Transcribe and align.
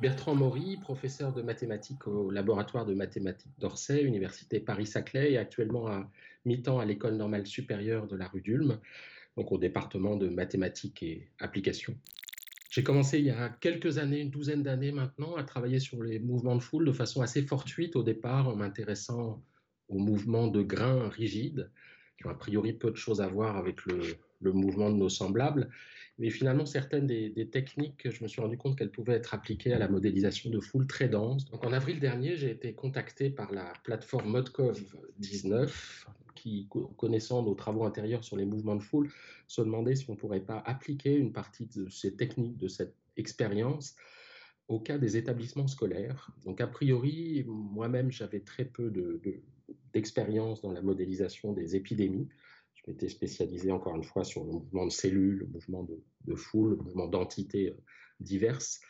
Bertrand 0.00 0.36
Maury, 0.36 0.76
professeur 0.76 1.32
de 1.32 1.42
mathématiques 1.42 2.06
au 2.06 2.30
laboratoire 2.30 2.86
de 2.86 2.94
mathématiques 2.94 3.58
d'Orsay, 3.58 4.04
Université 4.04 4.60
Paris-Saclay, 4.60 5.32
et 5.32 5.38
actuellement 5.38 5.88
à 5.88 6.08
mi-temps 6.44 6.78
à 6.78 6.84
l'École 6.84 7.16
normale 7.16 7.46
supérieure 7.46 8.06
de 8.06 8.16
la 8.16 8.28
rue 8.28 8.40
d'Ulm, 8.40 8.78
donc 9.36 9.50
au 9.50 9.58
département 9.58 10.16
de 10.16 10.28
mathématiques 10.28 11.02
et 11.02 11.28
applications. 11.40 11.96
J'ai 12.70 12.84
commencé 12.84 13.18
il 13.18 13.24
y 13.24 13.30
a 13.30 13.48
quelques 13.48 13.98
années, 13.98 14.20
une 14.20 14.30
douzaine 14.30 14.62
d'années 14.62 14.92
maintenant, 14.92 15.34
à 15.34 15.42
travailler 15.42 15.80
sur 15.80 16.00
les 16.00 16.20
mouvements 16.20 16.54
de 16.54 16.62
foule 16.62 16.84
de 16.84 16.92
façon 16.92 17.20
assez 17.20 17.42
fortuite 17.42 17.96
au 17.96 18.04
départ, 18.04 18.48
en 18.48 18.54
m'intéressant 18.54 19.42
aux 19.88 19.98
mouvements 19.98 20.46
de 20.46 20.62
grains 20.62 21.08
rigides, 21.08 21.70
qui 22.18 22.26
ont 22.26 22.30
a 22.30 22.34
priori 22.34 22.72
peu 22.72 22.92
de 22.92 22.96
choses 22.96 23.20
à 23.20 23.26
voir 23.26 23.56
avec 23.56 23.84
le, 23.86 23.98
le 24.40 24.52
mouvement 24.52 24.90
de 24.90 24.96
nos 24.96 25.08
semblables. 25.08 25.70
Mais 26.18 26.30
finalement, 26.30 26.66
certaines 26.66 27.06
des, 27.06 27.30
des 27.30 27.48
techniques, 27.48 28.10
je 28.10 28.22
me 28.22 28.28
suis 28.28 28.40
rendu 28.40 28.58
compte 28.58 28.76
qu'elles 28.76 28.90
pouvaient 28.90 29.14
être 29.14 29.34
appliquées 29.34 29.72
à 29.72 29.78
la 29.78 29.88
modélisation 29.88 30.50
de 30.50 30.58
foule 30.58 30.86
très 30.86 31.08
dense. 31.08 31.44
Donc 31.46 31.64
en 31.64 31.72
avril 31.72 32.00
dernier, 32.00 32.36
j'ai 32.36 32.50
été 32.50 32.74
contacté 32.74 33.30
par 33.30 33.52
la 33.52 33.72
plateforme 33.84 34.30
Modcov 34.30 34.82
19, 35.18 36.08
qui, 36.34 36.68
connaissant 36.96 37.42
nos 37.42 37.54
travaux 37.54 37.84
intérieurs 37.84 38.24
sur 38.24 38.36
les 38.36 38.44
mouvements 38.44 38.76
de 38.76 38.82
foule, 38.82 39.10
se 39.46 39.60
demandait 39.60 39.96
si 39.96 40.08
on 40.08 40.14
ne 40.14 40.18
pourrait 40.18 40.44
pas 40.44 40.62
appliquer 40.66 41.14
une 41.14 41.32
partie 41.32 41.66
de 41.66 41.88
ces 41.88 42.14
techniques, 42.14 42.56
de 42.58 42.68
cette 42.68 42.94
expérience, 43.16 43.96
au 44.68 44.78
cas 44.78 44.98
des 44.98 45.16
établissements 45.16 45.66
scolaires. 45.66 46.30
Donc, 46.44 46.60
a 46.60 46.66
priori, 46.66 47.44
moi-même, 47.46 48.12
j'avais 48.12 48.40
très 48.40 48.64
peu 48.64 48.92
d'expérience 49.92 50.60
de, 50.60 50.68
dans 50.68 50.72
la 50.72 50.82
modélisation 50.82 51.52
des 51.52 51.74
épidémies. 51.74 52.28
Je 52.84 52.90
m'étais 52.90 53.08
spécialisé 53.08 53.70
encore 53.70 53.96
une 53.96 54.04
fois 54.04 54.24
sur 54.24 54.44
le 54.44 54.52
mouvement 54.52 54.86
de 54.86 54.90
cellules, 54.90 55.38
le 55.38 55.46
mouvement 55.46 55.82
de, 55.82 56.00
de 56.26 56.34
foule, 56.34 56.70
le 56.70 56.76
mouvement 56.76 57.08
d'entités 57.08 57.70
euh, 57.70 57.76
diverses. 58.20 58.80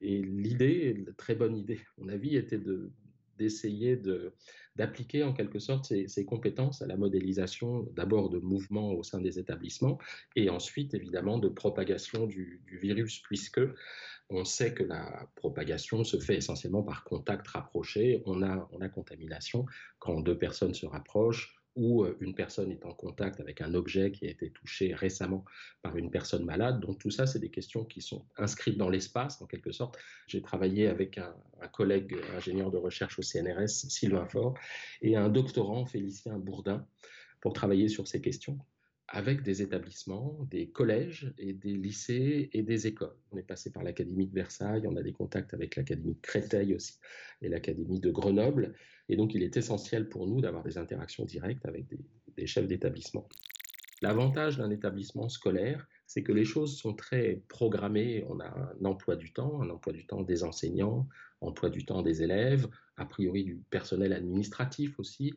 Et 0.00 0.22
l'idée, 0.22 1.04
très 1.16 1.34
bonne 1.34 1.56
idée, 1.56 1.80
à 1.98 2.00
mon 2.02 2.08
avis, 2.08 2.36
était 2.36 2.58
de, 2.58 2.92
d'essayer 3.38 4.00
d'appliquer 4.76 5.22
en 5.22 5.32
quelque 5.32 5.58
sorte 5.58 5.86
ces, 5.86 6.08
ces, 6.08 6.24
compétences 6.24 6.82
à 6.82 6.86
la 6.86 6.96
modélisation 6.96 7.88
d'abord 7.94 8.28
de 8.28 8.38
mouvements 8.38 8.92
au 8.92 9.02
sein 9.02 9.20
des 9.20 9.38
établissements 9.38 9.98
et 10.36 10.50
ensuite 10.50 10.94
évidemment 10.94 11.38
de 11.38 11.48
propagation 11.48 12.26
du, 12.26 12.60
du, 12.66 12.78
virus 12.78 13.20
puisque 13.20 13.60
on 14.28 14.44
sait 14.44 14.74
que 14.74 14.82
la 14.82 15.30
propagation 15.36 16.04
se 16.04 16.18
fait 16.18 16.36
essentiellement 16.36 16.82
par 16.82 17.04
contact 17.04 17.46
rapproché. 17.48 18.22
On 18.26 18.42
a, 18.42 18.68
on 18.72 18.80
a 18.80 18.88
contamination 18.88 19.64
quand 19.98 20.20
deux 20.20 20.36
personnes 20.36 20.74
se 20.74 20.86
rapprochent 20.86 21.57
où 21.78 22.04
une 22.20 22.34
personne 22.34 22.72
est 22.72 22.84
en 22.84 22.92
contact 22.92 23.38
avec 23.38 23.60
un 23.60 23.72
objet 23.72 24.10
qui 24.10 24.26
a 24.26 24.30
été 24.30 24.50
touché 24.50 24.94
récemment 24.94 25.44
par 25.80 25.96
une 25.96 26.10
personne 26.10 26.44
malade. 26.44 26.80
Donc 26.80 26.98
tout 26.98 27.10
ça, 27.10 27.24
c'est 27.26 27.38
des 27.38 27.50
questions 27.50 27.84
qui 27.84 28.02
sont 28.02 28.26
inscrites 28.36 28.76
dans 28.76 28.90
l'espace, 28.90 29.40
en 29.40 29.46
quelque 29.46 29.70
sorte. 29.70 29.96
J'ai 30.26 30.42
travaillé 30.42 30.88
avec 30.88 31.18
un, 31.18 31.34
un, 31.60 31.68
collègue 31.68 32.16
ingénieur 32.36 32.72
de 32.72 32.78
recherche 32.78 33.18
au 33.20 33.22
CNRS, 33.22 33.68
Sylvain 33.68 34.26
Faure, 34.26 34.54
et 35.02 35.14
un 35.16 35.28
doctorant, 35.28 35.86
Félicien 35.86 36.36
Bourdin, 36.36 36.84
pour 37.40 37.52
travailler 37.52 37.88
sur 37.88 38.08
ces 38.08 38.20
questions 38.20 38.58
avec 39.08 39.42
des 39.42 39.62
établissements, 39.62 40.38
des 40.50 40.68
collèges 40.68 41.32
et 41.38 41.54
des 41.54 41.72
lycées 41.72 42.50
et 42.52 42.62
des 42.62 42.86
écoles. 42.86 43.16
On 43.32 43.38
est 43.38 43.42
passé 43.42 43.72
par 43.72 43.82
l'Académie 43.82 44.26
de 44.26 44.34
Versailles, 44.34 44.86
on 44.86 44.96
a 44.96 45.02
des 45.02 45.12
contacts 45.12 45.54
avec 45.54 45.76
l'Académie 45.76 46.14
de 46.14 46.20
Créteil 46.20 46.74
aussi 46.74 46.98
et 47.40 47.48
l'Académie 47.48 48.00
de 48.00 48.10
Grenoble. 48.10 48.74
Et 49.08 49.16
donc, 49.16 49.34
il 49.34 49.42
est 49.42 49.56
essentiel 49.56 50.10
pour 50.10 50.26
nous 50.26 50.42
d'avoir 50.42 50.62
des 50.62 50.76
interactions 50.76 51.24
directes 51.24 51.64
avec 51.64 51.86
des, 52.36 52.46
chefs 52.46 52.68
d'établissement. 52.68 53.26
L'avantage 54.02 54.58
d'un 54.58 54.70
établissement 54.70 55.28
scolaire, 55.28 55.88
c'est 56.06 56.22
que 56.22 56.32
les 56.32 56.44
choses 56.44 56.76
sont 56.76 56.94
très 56.94 57.42
programmées. 57.48 58.24
On 58.28 58.38
a 58.40 58.46
un 58.46 58.84
emploi 58.84 59.16
du 59.16 59.32
temps, 59.32 59.60
un 59.62 59.70
emploi 59.70 59.92
du 59.92 60.06
temps 60.06 60.22
des 60.22 60.44
enseignants, 60.44 61.08
emploi 61.40 61.70
du 61.70 61.84
temps 61.84 62.02
des 62.02 62.22
élèves, 62.22 62.68
a 62.96 63.06
priori 63.06 63.42
du 63.42 63.56
personnel 63.70 64.12
administratif 64.12 64.98
aussi, 65.00 65.34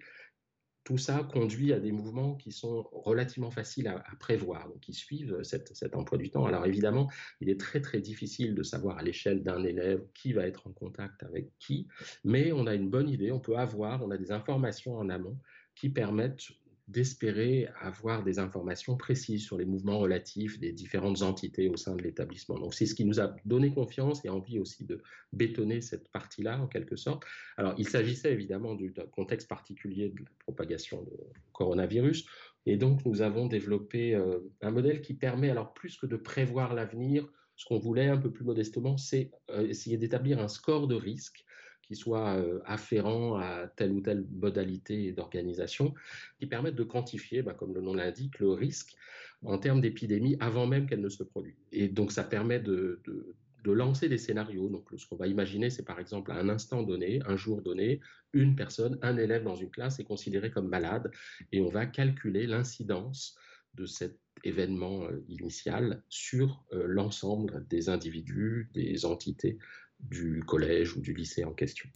tout 0.83 0.97
ça 0.97 1.27
conduit 1.31 1.73
à 1.73 1.79
des 1.79 1.91
mouvements 1.91 2.35
qui 2.35 2.51
sont 2.51 2.87
relativement 2.91 3.51
faciles 3.51 3.87
à, 3.87 4.03
prévoir, 4.19 4.67
qui 4.81 4.93
suivent 4.93 5.41
cet 5.43 5.95
emploi 5.95 6.17
du 6.17 6.29
temps. 6.29 6.45
Alors 6.45 6.65
évidemment, 6.65 7.09
il 7.39 7.49
est 7.49 7.59
très 7.59 7.81
très 7.81 7.99
difficile 7.99 8.55
de 8.55 8.63
savoir 8.63 8.97
à 8.97 9.03
l'échelle 9.03 9.43
d'un 9.43 9.63
élève 9.63 10.03
qui 10.13 10.33
va 10.33 10.47
être 10.47 10.67
en 10.67 10.71
contact 10.71 11.23
avec 11.23 11.49
qui, 11.59 11.87
mais 12.23 12.51
on 12.51 12.65
a 12.67 12.73
une 12.73 12.89
bonne 12.89 13.09
idée, 13.09 13.31
on 13.31 13.39
peut 13.39 13.57
avoir, 13.57 14.03
on 14.03 14.11
a 14.11 14.17
des 14.17 14.31
informations 14.31 14.95
en 14.97 15.09
amont 15.09 15.37
qui 15.75 15.89
permettent 15.89 16.47
d'espérer 16.87 17.67
avoir 17.79 18.23
des 18.23 18.39
informations 18.39 18.97
précises 18.97 19.43
sur 19.43 19.57
les 19.57 19.65
mouvements 19.65 19.99
relatifs 19.99 20.59
des 20.59 20.71
différentes 20.71 21.21
entités 21.21 21.69
au 21.69 21.77
sein 21.77 21.95
de 21.95 22.03
l'établissement. 22.03 22.59
Donc 22.59 22.73
c'est 22.73 22.85
ce 22.85 22.95
qui 22.95 23.05
nous 23.05 23.19
a 23.19 23.35
donné 23.45 23.71
confiance 23.71 24.23
et 24.25 24.29
envie 24.29 24.59
aussi 24.59 24.85
de 24.85 25.01
bétonner 25.31 25.81
cette 25.81 26.09
partie-là 26.09 26.59
en 26.59 26.67
quelque 26.67 26.95
sorte. 26.95 27.23
Alors 27.57 27.75
il 27.77 27.87
s'agissait 27.87 28.33
évidemment 28.33 28.75
du 28.75 28.93
contexte 29.11 29.47
particulier 29.47 30.09
de 30.09 30.19
la 30.19 30.31
propagation 30.39 31.03
de 31.03 31.17
coronavirus 31.53 32.25
et 32.65 32.77
donc 32.77 33.05
nous 33.05 33.21
avons 33.21 33.47
développé 33.47 34.13
euh, 34.15 34.39
un 34.61 34.71
modèle 34.71 35.01
qui 35.01 35.13
permet 35.13 35.49
alors 35.49 35.73
plus 35.73 35.97
que 35.97 36.05
de 36.05 36.17
prévoir 36.17 36.73
l'avenir, 36.73 37.27
ce 37.55 37.65
qu'on 37.65 37.79
voulait 37.79 38.07
un 38.07 38.17
peu 38.17 38.31
plus 38.31 38.43
modestement, 38.43 38.97
c'est 38.97 39.31
euh, 39.49 39.67
essayer 39.67 39.97
d'établir 39.97 40.39
un 40.39 40.47
score 40.47 40.87
de 40.87 40.95
risque 40.95 41.45
qui 41.91 41.97
soit 41.97 42.37
euh, 42.37 42.61
afférent 42.63 43.35
à 43.35 43.67
telle 43.67 43.91
ou 43.91 43.99
telle 43.99 44.25
modalité 44.31 45.11
d'organisation, 45.11 45.93
qui 46.39 46.45
permettent 46.45 46.77
de 46.77 46.85
quantifier, 46.85 47.41
bah, 47.41 47.53
comme 47.53 47.73
le 47.73 47.81
nom 47.81 47.93
l'indique, 47.93 48.39
le 48.39 48.51
risque 48.51 48.95
en 49.43 49.57
termes 49.57 49.81
d'épidémie 49.81 50.37
avant 50.39 50.67
même 50.67 50.87
qu'elle 50.87 51.01
ne 51.01 51.09
se 51.09 51.23
produise. 51.23 51.57
Et 51.73 51.89
donc 51.89 52.13
ça 52.13 52.23
permet 52.23 52.61
de, 52.61 53.01
de 53.05 53.71
lancer 53.73 54.07
des 54.07 54.17
scénarios. 54.17 54.69
Donc, 54.69 54.87
ce 54.95 55.05
qu'on 55.05 55.17
va 55.17 55.27
imaginer, 55.27 55.69
c'est 55.69 55.83
par 55.83 55.99
exemple 55.99 56.31
à 56.31 56.35
un 56.35 56.47
instant 56.47 56.81
donné, 56.81 57.19
un 57.25 57.35
jour 57.35 57.61
donné, 57.61 57.99
une 58.31 58.55
personne, 58.55 58.97
un 59.01 59.17
élève 59.17 59.43
dans 59.43 59.57
une 59.57 59.69
classe 59.69 59.99
est 59.99 60.05
considéré 60.05 60.49
comme 60.49 60.69
malade 60.69 61.11
et 61.51 61.59
on 61.59 61.69
va 61.69 61.85
calculer 61.85 62.47
l'incidence 62.47 63.35
de 63.73 63.85
cet 63.85 64.17
événement 64.45 65.07
initial 65.27 66.03
sur 66.07 66.63
l'ensemble 66.71 67.65
des 67.67 67.89
individus, 67.89 68.69
des 68.73 69.05
entités 69.05 69.57
du 70.03 70.43
collège 70.45 70.95
ou 70.95 71.01
du 71.01 71.13
lycée 71.13 71.43
en 71.43 71.53
question. 71.53 71.89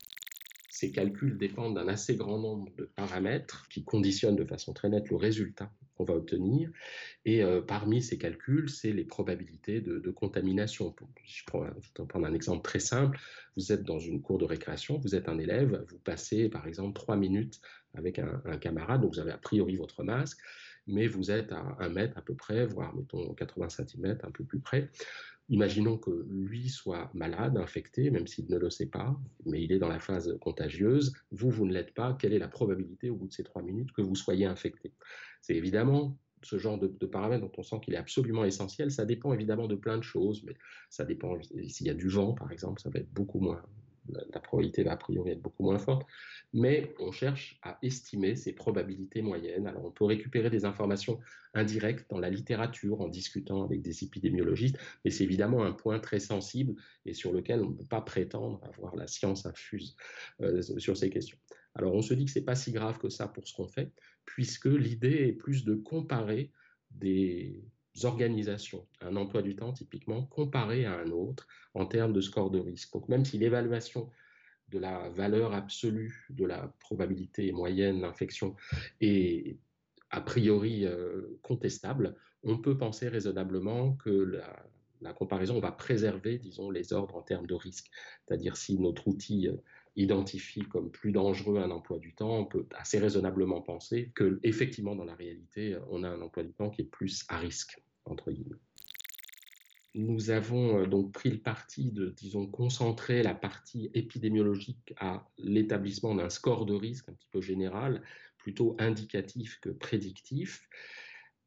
Ces 0.69 0.91
calculs 0.91 1.37
dépendent 1.37 1.75
d'un 1.75 1.87
assez 1.87 2.17
grand 2.17 2.37
nombre 2.37 2.69
de 2.75 2.83
paramètres 2.83 3.65
qui 3.69 3.85
conditionnent 3.85 4.35
de 4.35 4.43
façon 4.43 4.73
très 4.73 4.89
nette 4.89 5.09
le 5.09 5.15
résultat 5.15 5.71
qu'on 5.95 6.03
va 6.03 6.15
obtenir. 6.15 6.69
Et 7.23 7.43
euh, 7.43 7.61
parmi 7.61 8.01
ces 8.01 8.17
calculs, 8.17 8.69
c'est 8.69 8.91
les 8.91 9.05
probabilités 9.05 9.79
de, 9.79 10.11
contamination. 10.11 10.93
Je 11.23 11.43
vais 11.49 12.07
prendre 12.07 12.25
un 12.25 12.33
exemple 12.33 12.61
très 12.61 12.81
simple. 12.81 13.17
Vous 13.55 13.71
êtes 13.71 13.83
dans 13.83 13.99
une 13.99 14.21
cour 14.21 14.37
de 14.37 14.43
récréation, 14.43 14.97
vous 14.97 15.15
êtes 15.15 15.29
un 15.29 15.37
élève, 15.37 15.85
vous 15.89 15.99
passez 15.99 16.49
par 16.49 16.67
exemple 16.67 16.93
trois 16.93 17.15
minutes 17.15 17.61
avec 17.93 18.19
un, 18.19 18.41
un 18.43 18.57
camarade, 18.57 19.01
donc 19.01 19.13
vous 19.13 19.19
avez 19.21 19.31
a 19.31 19.37
priori 19.37 19.77
votre 19.77 20.03
masque, 20.03 20.39
mais 20.87 21.07
vous 21.07 21.31
êtes 21.31 21.51
à 21.53 21.77
un 21.79 21.89
mètre 21.89 22.17
à 22.17 22.21
peu 22.21 22.35
près, 22.35 22.65
voire 22.65 22.93
mettons 22.95 23.33
80 23.33 23.69
cm, 23.69 24.17
un 24.23 24.31
peu 24.31 24.43
plus 24.43 24.59
près. 24.59 24.89
Imaginons 25.49 25.97
que 25.97 26.25
lui 26.27 26.69
soit 26.69 27.11
malade, 27.13 27.57
infecté, 27.57 28.09
même 28.09 28.25
s'il 28.25 28.49
ne 28.49 28.57
le 28.57 28.69
sait 28.69 28.87
pas, 28.87 29.15
mais 29.45 29.63
il 29.63 29.71
est 29.71 29.77
dans 29.77 29.87
la 29.87 29.99
phase 29.99 30.35
contagieuse. 30.41 31.13
Vous, 31.31 31.51
vous 31.51 31.65
ne 31.65 31.73
l'êtes 31.73 31.93
pas. 31.93 32.13
Quelle 32.19 32.33
est 32.33 32.39
la 32.39 32.47
probabilité 32.47 33.11
au 33.11 33.15
bout 33.15 33.27
de 33.27 33.33
ces 33.33 33.43
trois 33.43 33.61
minutes 33.61 33.91
que 33.91 34.01
vous 34.01 34.15
soyez 34.15 34.45
infecté? 34.45 34.93
C'est 35.41 35.55
évidemment 35.55 36.17
ce 36.41 36.57
genre 36.57 36.79
de, 36.79 36.87
de 36.87 37.05
paramètres 37.05 37.43
dont 37.43 37.51
on 37.57 37.63
sent 37.63 37.79
qu'il 37.83 37.93
est 37.93 37.97
absolument 37.97 38.43
essentiel. 38.43 38.91
Ça 38.91 39.05
dépend 39.05 39.33
évidemment 39.33 39.67
de 39.67 39.75
plein 39.75 39.97
de 39.97 40.03
choses, 40.03 40.43
mais 40.43 40.55
ça 40.89 41.05
dépend 41.05 41.39
s'il 41.41 41.87
y 41.87 41.89
a 41.91 41.95
du 41.95 42.07
vent, 42.07 42.33
par 42.33 42.51
exemple, 42.51 42.81
ça 42.81 42.89
va 42.89 42.99
être 42.99 43.11
beaucoup 43.13 43.39
moins 43.39 43.61
la 44.09 44.39
probabilité 44.39 44.83
va 44.83 44.93
a 44.93 44.97
priori 44.97 45.31
être 45.31 45.41
beaucoup 45.41 45.63
moins 45.63 45.79
forte, 45.79 46.05
mais 46.53 46.93
on 46.99 47.11
cherche 47.11 47.59
à 47.63 47.77
estimer 47.81 48.35
ces 48.35 48.53
probabilités 48.53 49.21
moyennes. 49.21 49.67
Alors 49.67 49.85
on 49.85 49.91
peut 49.91 50.05
récupérer 50.05 50.49
des 50.49 50.65
informations 50.65 51.19
indirectes 51.53 52.09
dans 52.09 52.19
la 52.19 52.29
littérature 52.29 53.01
en 53.01 53.07
discutant 53.07 53.63
avec 53.63 53.81
des 53.81 54.03
épidémiologistes, 54.03 54.77
mais 55.03 55.11
c'est 55.11 55.23
évidemment 55.23 55.63
un 55.63 55.71
point 55.71 55.99
très 55.99 56.19
sensible 56.19 56.75
et 57.05 57.13
sur 57.13 57.31
lequel 57.31 57.61
on 57.61 57.69
ne 57.69 57.75
peut 57.75 57.85
pas 57.85 58.01
prétendre 58.01 58.61
avoir 58.63 58.95
la 58.95 59.07
science 59.07 59.45
infuse 59.45 59.95
euh, 60.41 60.61
sur 60.61 60.95
ces 60.97 61.09
questions. 61.09 61.37
Alors 61.73 61.93
on 61.93 62.01
se 62.01 62.13
dit 62.13 62.25
que 62.25 62.31
c'est 62.31 62.45
pas 62.45 62.55
si 62.55 62.71
grave 62.71 62.97
que 62.99 63.09
ça 63.09 63.27
pour 63.27 63.47
ce 63.47 63.53
qu'on 63.53 63.67
fait, 63.67 63.91
puisque 64.25 64.65
l'idée 64.65 65.27
est 65.27 65.33
plus 65.33 65.65
de 65.65 65.75
comparer 65.75 66.51
des 66.91 67.63
organisations, 68.03 68.85
un 69.01 69.15
emploi 69.15 69.41
du 69.41 69.55
temps 69.55 69.71
typiquement, 69.71 70.23
comparé 70.23 70.85
à 70.85 70.97
un 70.97 71.11
autre 71.11 71.47
en 71.73 71.85
termes 71.85 72.11
de 72.11 72.21
score 72.21 72.51
de 72.51 72.59
risque. 72.59 72.91
Donc 72.93 73.07
même 73.07 73.23
si 73.23 73.37
l'évaluation 73.37 74.09
de 74.69 74.79
la 74.79 75.09
valeur 75.09 75.53
absolue 75.53 76.27
de 76.29 76.45
la 76.45 76.73
probabilité 76.79 77.51
moyenne 77.51 78.01
d'infection 78.01 78.55
est 78.99 79.57
a 80.09 80.21
priori 80.21 80.85
euh, 80.85 81.39
contestable, 81.41 82.15
on 82.43 82.57
peut 82.57 82.77
penser 82.77 83.07
raisonnablement 83.07 83.93
que 83.93 84.09
la, 85.01 85.13
comparaison 85.13 85.59
va 85.59 85.71
préserver, 85.71 86.39
disons, 86.39 86.71
les 86.71 86.91
ordres 86.91 87.15
en 87.15 87.21
termes 87.21 87.45
de 87.45 87.53
risque. 87.53 87.91
C'est-à-dire 88.25 88.57
si 88.57 88.79
notre 88.79 89.07
outil 89.07 89.47
euh, 89.47 89.55
identifie 89.95 90.63
comme 90.63 90.89
plus 90.89 91.11
dangereux 91.11 91.57
un 91.59 91.69
emploi 91.69 91.99
du 91.99 92.15
temps, 92.15 92.39
on 92.39 92.45
peut 92.45 92.65
assez 92.75 92.97
raisonnablement 92.97 93.61
penser 93.61 94.11
que 94.15 94.39
effectivement 94.41 94.95
dans 94.95 95.05
la 95.05 95.15
réalité, 95.15 95.77
on 95.89 96.03
a 96.03 96.09
un 96.09 96.21
emploi 96.21 96.43
du 96.43 96.53
temps 96.53 96.69
qui 96.69 96.81
est 96.81 96.85
plus 96.89 97.23
à 97.29 97.37
risque 97.37 97.84
entre 98.05 98.31
guillemets. 98.31 98.59
Nous 99.95 100.29
avons 100.29 100.81
euh, 100.81 100.85
donc 100.85 101.13
pris 101.13 101.29
le 101.29 101.39
parti 101.39 101.91
de, 101.91 102.09
disons, 102.09 102.47
concentrer 102.47 103.23
la 103.23 103.33
partie 103.33 103.89
épidémiologique 103.93 104.93
à 104.97 105.25
l'établissement 105.37 106.13
d'un 106.15 106.29
score 106.29 106.65
de 106.65 106.73
risque 106.73 107.07
un 107.09 107.13
petit 107.13 107.29
peu 107.31 107.41
général, 107.41 108.03
plutôt 108.37 108.75
indicatif 108.77 109.59
que 109.61 109.69
prédictif. 109.69 110.67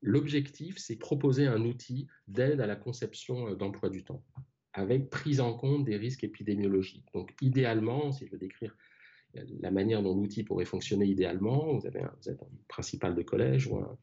L'objectif, 0.00 0.78
c'est 0.78 0.96
proposer 0.96 1.46
un 1.46 1.62
outil 1.62 2.06
d'aide 2.26 2.60
à 2.60 2.66
la 2.66 2.76
conception 2.76 3.48
euh, 3.48 3.54
d'emploi 3.54 3.90
du 3.90 4.02
temps, 4.02 4.24
avec 4.72 5.10
prise 5.10 5.40
en 5.40 5.52
compte 5.52 5.84
des 5.84 5.96
risques 5.96 6.24
épidémiologiques. 6.24 7.12
Donc, 7.12 7.34
idéalement, 7.42 8.12
si 8.12 8.26
je 8.26 8.32
veux 8.32 8.38
décrire 8.38 8.74
la 9.60 9.70
manière 9.70 10.02
dont 10.02 10.14
l'outil 10.14 10.42
pourrait 10.42 10.64
fonctionner 10.64 11.04
idéalement, 11.04 11.74
vous, 11.74 11.86
avez 11.86 12.00
vous 12.00 12.30
êtes 12.30 12.42
un 12.42 12.48
principal 12.66 13.14
de 13.14 13.22
collège 13.22 13.66
ou 13.66 13.76
un, 13.76 13.98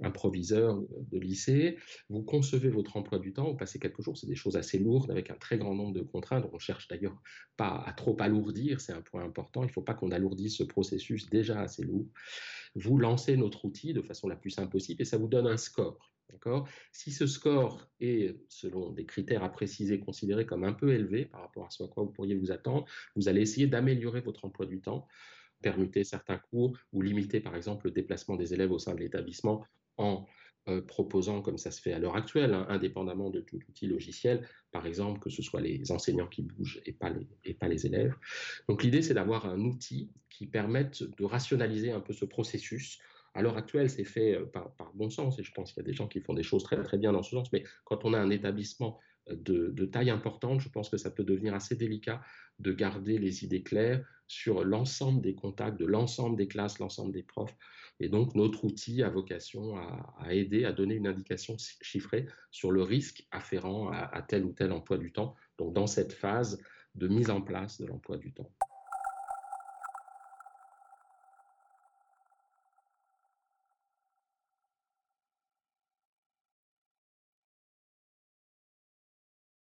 un 0.00 0.10
de 0.10 1.18
lycée, 1.18 1.76
vous 2.08 2.22
concevez 2.22 2.70
votre 2.70 2.96
emploi 2.96 3.18
du 3.18 3.32
temps, 3.32 3.50
vous 3.50 3.56
passez 3.56 3.78
quelques 3.78 4.02
jours, 4.02 4.16
c'est 4.16 4.26
des 4.26 4.36
choses 4.36 4.56
assez 4.56 4.78
lourdes 4.78 5.10
avec 5.10 5.30
un 5.30 5.34
très 5.34 5.58
grand 5.58 5.74
nombre 5.74 5.92
de 5.92 6.02
contraintes. 6.02 6.48
On 6.52 6.58
cherche 6.58 6.88
d'ailleurs 6.88 7.20
pas 7.56 7.82
à 7.86 7.92
trop 7.92 8.16
alourdir, 8.20 8.80
c'est 8.80 8.92
un 8.92 9.02
point 9.02 9.24
important. 9.24 9.62
Il 9.62 9.68
ne 9.68 9.72
faut 9.72 9.82
pas 9.82 9.94
qu'on 9.94 10.10
alourdisse 10.10 10.56
ce 10.56 10.64
processus 10.64 11.28
déjà 11.30 11.60
assez 11.60 11.82
lourd. 11.82 12.06
Vous 12.74 12.98
lancez 12.98 13.36
notre 13.36 13.64
outil 13.64 13.92
de 13.92 14.02
façon 14.02 14.28
la 14.28 14.36
plus 14.36 14.50
simple 14.50 14.70
possible 14.70 15.02
et 15.02 15.04
ça 15.04 15.18
vous 15.18 15.28
donne 15.28 15.46
un 15.46 15.56
score. 15.56 16.12
Si 16.92 17.10
ce 17.10 17.26
score 17.26 17.88
est, 18.00 18.36
selon 18.48 18.90
des 18.90 19.06
critères 19.06 19.42
à 19.42 19.48
préciser, 19.48 19.98
considéré 19.98 20.44
comme 20.44 20.62
un 20.62 20.74
peu 20.74 20.92
élevé 20.92 21.24
par 21.24 21.40
rapport 21.40 21.64
à 21.64 21.70
ce 21.70 21.82
à 21.82 21.88
quoi 21.88 22.04
vous 22.04 22.12
pourriez 22.12 22.34
vous 22.34 22.52
attendre, 22.52 22.84
vous 23.16 23.28
allez 23.28 23.40
essayer 23.40 23.66
d'améliorer 23.66 24.20
votre 24.20 24.44
emploi 24.44 24.66
du 24.66 24.80
temps 24.80 25.08
permuter 25.62 26.04
certains 26.04 26.38
cours 26.38 26.78
ou 26.92 27.02
limiter 27.02 27.40
par 27.40 27.56
exemple 27.56 27.86
le 27.86 27.92
déplacement 27.92 28.36
des 28.36 28.54
élèves 28.54 28.72
au 28.72 28.78
sein 28.78 28.94
de 28.94 29.00
l'établissement 29.00 29.64
en 29.98 30.26
euh, 30.68 30.82
proposant, 30.82 31.40
comme 31.40 31.58
ça 31.58 31.70
se 31.70 31.80
fait 31.80 31.92
à 31.92 31.98
l'heure 31.98 32.16
actuelle, 32.16 32.52
hein, 32.54 32.66
indépendamment 32.68 33.30
de 33.30 33.40
tout 33.40 33.58
outil 33.68 33.86
logiciel, 33.86 34.46
par 34.70 34.86
exemple, 34.86 35.18
que 35.20 35.30
ce 35.30 35.42
soit 35.42 35.60
les 35.60 35.90
enseignants 35.92 36.26
qui 36.26 36.42
bougent 36.42 36.80
et 36.84 36.92
pas 36.92 37.10
les, 37.10 37.26
et 37.44 37.54
pas 37.54 37.68
les 37.68 37.86
élèves. 37.86 38.14
Donc 38.68 38.82
l'idée, 38.82 39.02
c'est 39.02 39.14
d'avoir 39.14 39.46
un 39.46 39.60
outil 39.60 40.10
qui 40.28 40.46
permette 40.46 41.02
de 41.02 41.24
rationaliser 41.24 41.90
un 41.90 42.00
peu 42.00 42.12
ce 42.12 42.24
processus. 42.24 42.98
À 43.34 43.42
l'heure 43.42 43.56
actuelle, 43.56 43.88
c'est 43.88 44.04
fait 44.04 44.34
euh, 44.34 44.44
par, 44.44 44.74
par, 44.74 44.92
bon 44.94 45.10
sens, 45.10 45.38
et 45.38 45.42
je 45.42 45.52
pense 45.52 45.72
qu'il 45.72 45.82
y 45.82 45.86
a 45.86 45.88
des 45.88 45.94
gens 45.94 46.08
qui 46.08 46.20
font 46.20 46.34
des 46.34 46.42
choses 46.42 46.64
très, 46.64 46.82
très 46.82 46.98
bien 46.98 47.12
dans 47.12 47.22
ce 47.22 47.30
sens, 47.30 47.50
mais 47.52 47.64
quand 47.84 48.04
on 48.04 48.12
a 48.12 48.18
un 48.18 48.30
établissement 48.30 48.98
de, 49.30 49.84
taille 49.86 50.10
importante, 50.10 50.60
je 50.60 50.68
pense 50.68 50.88
que 50.88 50.96
ça 50.96 51.10
peut 51.10 51.24
devenir 51.24 51.54
assez 51.54 51.76
délicat 51.76 52.22
de 52.58 52.72
garder 52.72 53.18
les 53.18 53.44
idées 53.44 53.62
claires 53.62 54.04
sur 54.28 54.62
l'ensemble 54.64 55.20
des 55.20 55.34
contacts 55.34 55.78
de 55.78 55.86
l'ensemble 55.86 56.36
des 56.36 56.46
classes, 56.46 56.78
l'ensemble 56.78 57.12
des 57.12 57.22
profs. 57.22 57.56
Et 58.00 58.08
donc, 58.08 58.34
notre 58.34 58.64
outil 58.64 59.02
a 59.02 59.08
vocation 59.08 59.76
à, 59.76 60.32
aider, 60.32 60.64
à 60.64 60.72
donner 60.72 60.94
une 60.94 61.08
indication 61.08 61.56
chiffrée 61.82 62.26
sur 62.52 62.70
le 62.70 62.82
risque 62.82 63.26
afférent 63.32 63.90
à 63.90 64.22
tel 64.22 64.44
ou 64.44 64.52
tel 64.52 64.70
emploi 64.70 64.98
du 64.98 65.10
temps, 65.10 65.34
donc 65.58 65.72
dans 65.72 65.88
cette 65.88 66.12
phase 66.12 66.62
de 66.94 67.08
mise 67.08 67.30
en 67.30 67.40
place 67.40 67.80
de 67.80 67.86
l'emploi 67.86 68.16
du 68.16 68.32
temps. 68.32 68.50